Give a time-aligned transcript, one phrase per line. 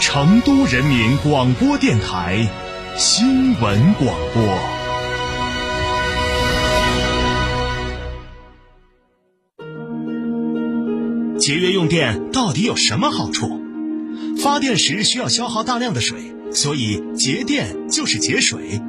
[0.00, 2.48] 成都人民广播电台
[2.96, 4.58] 新闻广播。
[11.38, 13.60] 节约用电到底有什么好处？
[14.42, 18.80] 发电时需要消耗大量的水，所以节电就是节水；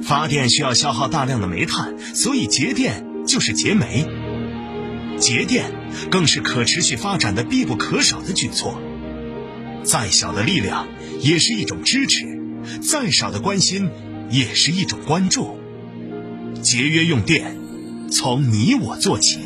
[0.00, 4.06] 发电需要消耗大量的煤炭，所以节电就是节煤。
[5.18, 5.72] 节电
[6.08, 8.80] 更是可持续发展的必不可少的举措。
[9.82, 10.86] 再小的力量
[11.20, 12.26] 也是一种支持，
[12.80, 13.88] 再少的关心
[14.30, 15.56] 也是一种关注。
[16.62, 17.56] 节约用电，
[18.10, 19.40] 从你我做起。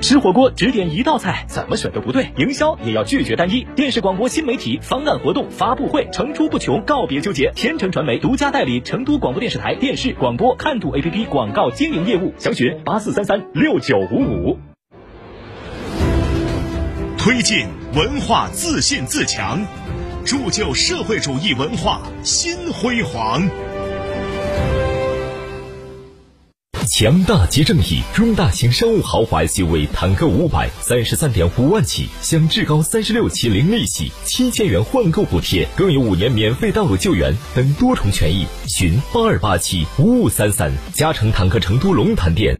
[0.00, 2.32] 吃火锅只点一道菜，怎么选都不对。
[2.38, 3.66] 营销也要拒绝单一。
[3.76, 7.52] 电视广播新媒体方案活动发布会层出不穷，告别纠结。
[7.54, 14.58] 天成传媒独家代理成都广播电视台电视广播看度 APP 广告经营业务，详询八四三三六九五五。
[17.18, 19.66] 推进文化自信自强，
[20.24, 23.50] 铸就社会主义文化新辉煌。
[26.86, 38.46] 强大即正义，中大型商务豪华 SUV 坦克五百，三十三点五万起，享至高三十六期零利息，七千元换购补贴，更有五年免费道路救援等多重权益。
[38.68, 42.59] 寻八二八七五五三三，嘉诚坦克成都龙潭店。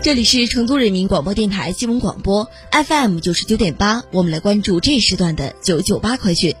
[0.00, 6.54] 这里是成都人民广播电台新闻广播 FM 九十九点八，我们来关注这时段的九九八快讯。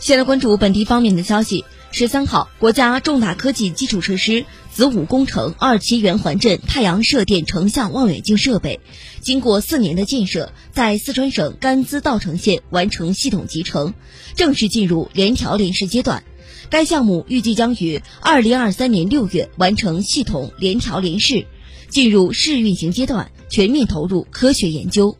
[0.00, 1.64] 先来关注本地方面的消息。
[1.92, 8.80] 十三号，国家重大科技基础设施子午工程二期圆环镇太阳射电成像望远镜设备，
[9.20, 13.94] 经过四年的建设，在四川省甘孜稻城县完成系统集成，
[14.34, 16.24] 正式进入联调联试阶段。
[16.68, 21.46] 该项目预计将于二零二三年六月完成系统联调联试，
[21.88, 25.16] 进入试运行阶段，全面投入科学研究。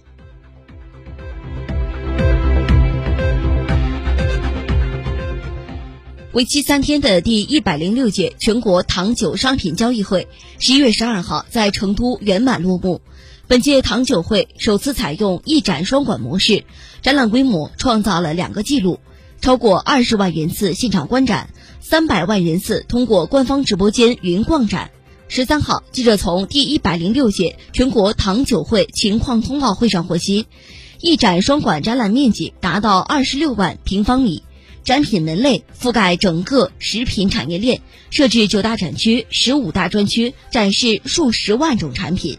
[6.33, 13.01] 为期三天的第一百零六届全国糖酒商品交易会，十一月十二号在成都圆满落幕。
[13.47, 16.65] 本届糖酒会首次采用一展双馆模式，
[17.01, 18.99] 展览规模创造了两个纪录。
[19.41, 24.91] 超过二十万人次现场观展，三百万人次通过官方直播间云逛展。
[25.29, 30.47] 十三号，记者从第一百零六届全国糖酒会情况通报会上获悉，
[31.01, 34.43] 一展双馆展览面积达到二十六万平方米，
[34.85, 42.39] 展品门类覆盖整个食品产业链，设置九大展区、十五大专区，展示数十万种产品。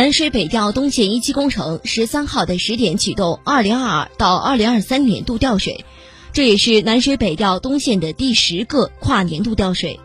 [0.00, 5.84] 南水北调东线一期工程十三号的十点启动二零二二到二零二三年度调水，
[6.32, 10.00] 这也是南水北调东线的第十个跨年度调水。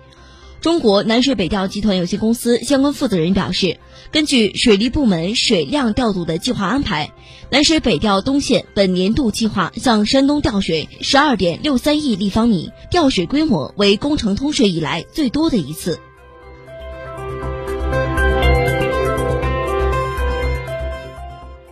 [0.59, 3.77] 中国南水北调集团有限公司相关负责人表示，
[4.11, 7.13] 根据水利部门水量调度的计划安排，
[7.49, 16.01] 南水北调东线本年度计划向山东调水十二点六三亿立方米，调水规模为工程通水以来最多的一次。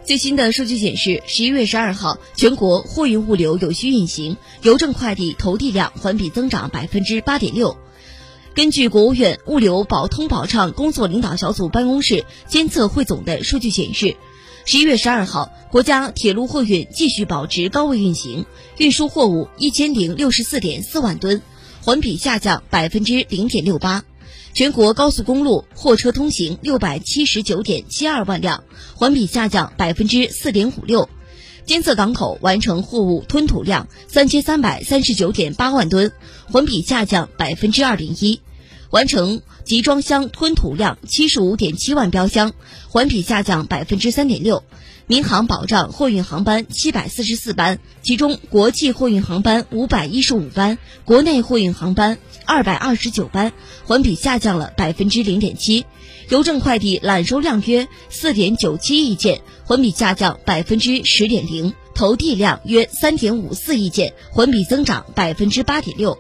[0.06, 7.78] 最新的数据显示，十一月十二号，全国货运物流有序运行，邮政快递投递量环比增长百分之八点六。
[8.54, 14.18] 根据国务院物流保通保畅工作领导小组办公室监测汇总的数据显示，
[14.66, 18.46] 十一月十二号，国家铁路货运继续保持高位运行，
[18.78, 21.42] 运输货物一千零六十四点四万吨，
[21.82, 24.04] 环比下降百分之零点六八。
[24.54, 28.64] 全国高速公路货车通行六百七十九点七二万辆，
[28.96, 31.10] 环比下降百分之四点五六。
[31.66, 36.12] 监测港口完成货物吞吐量三千三百三十九点八万吨，
[36.52, 38.42] 环比下降百分之二点一。
[38.92, 42.54] 完成集装箱吞吐量七十五点七万标箱，
[42.90, 44.64] 环比下降百分之三点六。
[45.06, 53.52] 民航保障货运航班七百四十四班，其中国际货运航班五百一十五班，国内货运航班二百二十九班，
[53.86, 55.86] 环比下降了百分之零点七。
[56.30, 61.74] 邮政快递揽收量约四点九七亿件，环比下降百分之十点零。
[61.96, 66.18] 投递量约三点五四亿件，环比增长百分之八点六。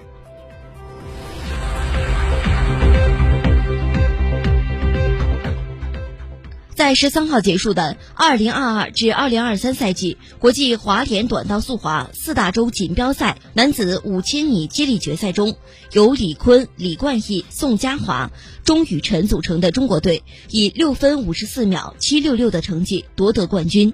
[6.84, 15.56] 在十三号结束的二零二二至二零二三赛季国际滑铁短道速滑四大洲锦标赛男子五千米接力决赛中，
[15.94, 18.32] 由李坤、李冠毅、宋佳华、
[18.66, 23.94] 钟雨辰组成的中国队以六分五十四秒七六六的成绩夺得冠军。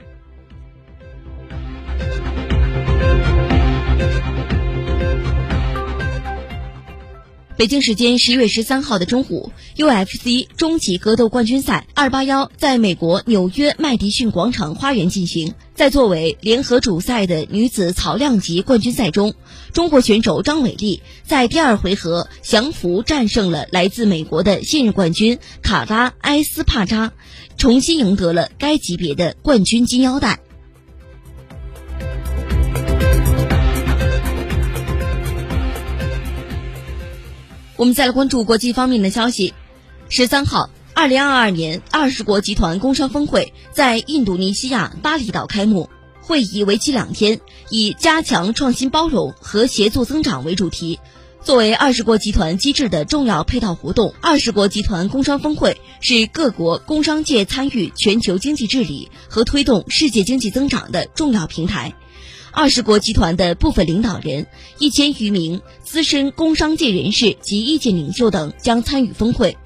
[7.60, 15.54] 北京时间十一月十三号的中午，UFC 终极格斗冠军赛二八幺在美国纽约麦迪逊广场花园进行。
[15.76, 19.34] 在作为联合主赛的女子草量级冠军赛中，
[19.74, 27.12] 中国选手张伟丽在第二回合降服战胜了来自美国的现任冠军卡拉埃斯帕扎，
[27.58, 30.40] 重新赢得了该级别的冠军金腰带。
[37.80, 39.54] 我们再来关注国际方面的消息。
[40.10, 45.90] 十三号，二零二二年二十国集团工商峰会在印度尼西亚巴厘岛开幕。
[46.20, 47.40] 会议为期两天，
[47.70, 51.00] 以加强创新包容和协作增长为主题。
[51.42, 61.96] 作为二十国集团机制的重要配套活动，二十国集团工商峰会是各国工商界参与全球经济治理和推动世界经济增长的重要平台。
[62.52, 64.48] 二十国集团的部分领导人、
[64.80, 69.58] 一千余名资深工商界人士及意见领袖等将参与峰会，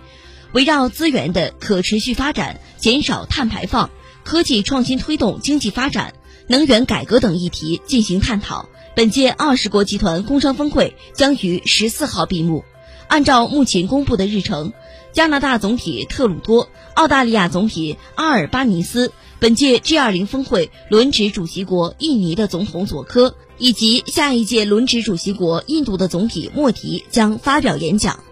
[0.51, 3.89] 围绕资源的可持续发展、减少碳排放、
[4.23, 6.13] 科技创新推动经济发展、
[6.47, 8.69] 能源改革等议题进行探讨。
[8.95, 12.63] 本届二十国集团工商峰会将于十四号闭幕。
[13.07, 14.73] 按照目前公布的日程，
[15.13, 19.11] 加拿大总理特鲁多、澳大利亚总理阿尔巴尼斯。
[19.43, 28.23] 本届 G20 峰会轮值主席国印尼的总统佐科以及下一届轮值主席国印度的总理莫迪将发表演讲。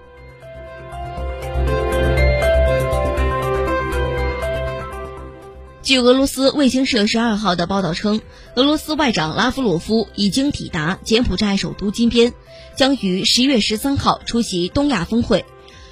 [5.84, 8.22] 据俄罗斯卫星社十二号的报道称，
[8.56, 12.32] 俄罗斯外长拉夫罗夫已经抵达柬埔寨首都金边，
[12.78, 15.44] 将于十一月十三号出席东亚峰会。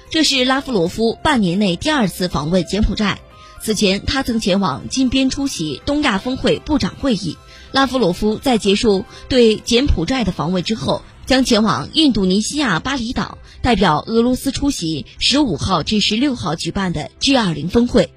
[0.08, 3.20] 这是拉夫罗夫半年内第二次访问柬埔寨。
[3.62, 7.36] 此前，他曾前往金边出席东亚峰会部长会议。
[7.72, 18.10] 拉夫罗夫在结束对柬埔寨的访问之后，将前往印度尼西亚巴厘岛，代表俄罗斯出席十五号至十六号举办的 G20 峰会。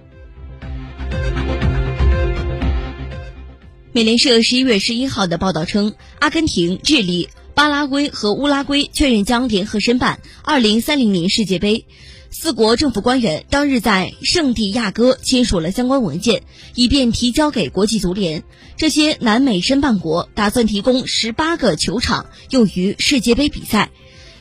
[3.91, 11.85] 美联社十一月十一号的报道称，阿根廷、智利、巴拉圭和乌拉圭确认将联合申办二零三零年世界杯。
[12.35, 16.41] 四国政府官员当日在圣地亚哥签署了相关文件，
[16.73, 18.43] 以便提交给国际足联。
[18.75, 23.91] 这些南美申办国打算提供十八个球场用于世界杯比赛，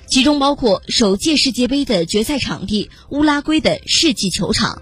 [0.06, 4.80] 其中包括首届世界杯的决赛场地乌拉圭的世纪球场。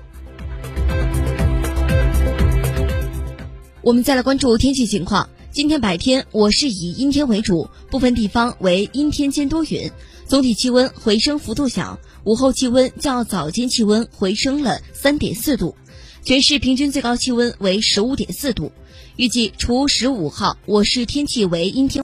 [3.82, 5.28] 我们再来关注天气情况。
[5.52, 9.90] 今天白天我市以阴天为主，部分地方为阴天兼多云，
[10.30, 11.98] 总体气温回升幅度小。
[12.22, 15.74] 午后气温较早间气温回升了三点四度，
[16.22, 18.70] 全市平均最高气温为十五点四度。
[19.16, 21.98] 预计除十五号我市天气为阴天。